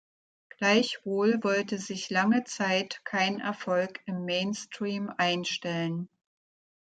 Gleichwohl 0.57 1.43
wollte 1.43 1.77
sich 1.77 2.09
lange 2.09 2.43
Zeit 2.43 3.01
kein 3.03 3.39
Erfolg 3.39 3.99
im 4.07 4.25
Mainstream 4.25 5.11
einstellen. 5.15 6.09